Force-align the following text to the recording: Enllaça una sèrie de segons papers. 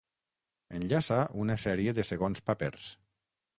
Enllaça 0.79 1.19
una 1.45 1.59
sèrie 1.65 1.95
de 2.01 2.07
segons 2.13 2.45
papers. 2.51 2.91